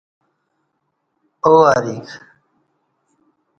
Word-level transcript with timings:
او 1.45 1.53
ا 1.73 1.75
ریک 1.83 2.07